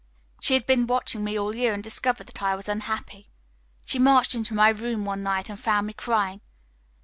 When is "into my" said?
4.33-4.69